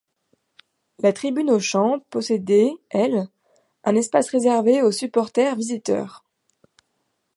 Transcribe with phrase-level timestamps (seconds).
[0.97, 3.27] La tribune Auchan possédait, elle,
[3.83, 6.25] un espace réservé aux supporters visiteurs.